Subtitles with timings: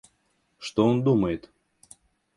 [0.57, 1.51] Что он думает?